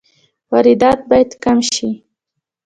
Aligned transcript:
واردات 0.51 0.99
باید 1.09 1.31
کم 1.43 1.57
شي 1.73 1.89